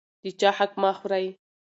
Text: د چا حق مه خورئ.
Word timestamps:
د 0.23 0.25
چا 0.39 0.49
حق 0.57 0.71
مه 0.81 0.91
خورئ. 0.97 1.27